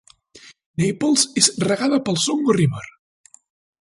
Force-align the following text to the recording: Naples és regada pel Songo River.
Naples 0.83 1.25
és 1.41 1.49
regada 1.67 2.01
pel 2.09 2.21
Songo 2.25 2.57
River. 2.61 2.85